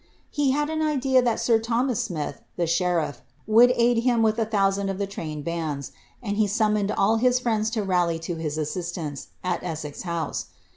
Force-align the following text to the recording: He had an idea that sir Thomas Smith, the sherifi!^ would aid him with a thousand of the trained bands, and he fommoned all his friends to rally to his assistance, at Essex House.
He 0.31 0.49
had 0.49 0.71
an 0.71 0.81
idea 0.81 1.21
that 1.21 1.39
sir 1.39 1.59
Thomas 1.59 2.03
Smith, 2.05 2.41
the 2.55 2.63
sherifi!^ 2.63 3.17
would 3.45 3.71
aid 3.75 3.97
him 3.99 4.23
with 4.23 4.39
a 4.39 4.47
thousand 4.47 4.89
of 4.89 4.97
the 4.97 5.05
trained 5.05 5.45
bands, 5.45 5.91
and 6.23 6.37
he 6.37 6.47
fommoned 6.47 6.91
all 6.97 7.17
his 7.17 7.37
friends 7.39 7.69
to 7.69 7.83
rally 7.83 8.17
to 8.17 8.33
his 8.33 8.57
assistance, 8.57 9.27
at 9.43 9.61
Essex 9.61 10.01
House. 10.01 10.47